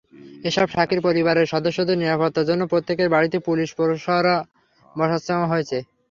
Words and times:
এসব 0.45 0.67
সাক্ষীর 0.69 1.01
পরিবারের 1.07 1.51
সদস্যদের 1.53 1.99
নিরাপত্তার 1.99 2.47
জন্য 2.49 2.61
প্রত্যেকের 2.67 3.09
বাড়িতে 3.09 3.37
পুলিশ 3.47 3.69
প্রহরা 3.77 4.35
বসানো 4.95 5.45
হয়েছে। 5.47 5.77